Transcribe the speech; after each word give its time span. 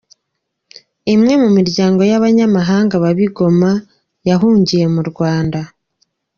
Imwe 1.13 1.33
mu 1.41 1.49
miryango 1.57 2.01
y’abanyamahanga 2.09 2.93
yabaga 2.97 3.21
i 3.27 3.29
Goma 3.35 3.71
yahungiye 4.27 4.85
mu 4.95 5.01
Rwanda. 5.09 5.59